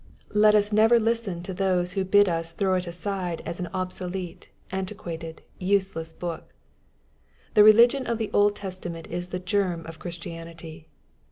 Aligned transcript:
Let 0.33 0.55
us 0.55 0.71
never 0.73 0.99
listen 0.99 1.43
to 1.43 1.53
those 1.53 1.91
who 1.91 2.03
bid 2.03 2.27
us 2.27 2.53
throw 2.53 2.73
it 2.73 2.87
aside 2.87 3.43
as 3.45 3.59
an 3.59 3.67
obsolete^ 3.71 4.47
antiquated, 4.71 5.43
useless 5.59 6.11
book. 6.11 6.55
The 7.53 7.63
religion 7.63 8.07
of 8.07 8.17
the 8.17 8.31
Old 8.33 8.55
Testament 8.55 9.05
is 9.05 9.27
the 9.27 9.37
germ 9.37 9.85
of 9.85 9.99
Christianity. 9.99 10.87